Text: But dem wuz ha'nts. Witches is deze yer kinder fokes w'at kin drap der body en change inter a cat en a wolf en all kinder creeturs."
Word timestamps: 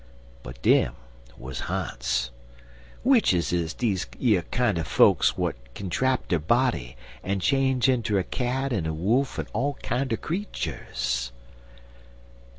But 0.41 0.59
dem 0.63 0.95
wuz 1.37 1.65
ha'nts. 1.67 2.31
Witches 3.03 3.53
is 3.53 3.75
deze 3.75 4.07
yer 4.17 4.41
kinder 4.49 4.83
fokes 4.83 5.33
w'at 5.33 5.75
kin 5.75 5.89
drap 5.89 6.27
der 6.27 6.39
body 6.39 6.97
en 7.23 7.39
change 7.39 7.87
inter 7.87 8.17
a 8.17 8.23
cat 8.23 8.73
en 8.73 8.87
a 8.87 8.95
wolf 8.95 9.37
en 9.37 9.45
all 9.53 9.75
kinder 9.83 10.17
creeturs." 10.17 11.31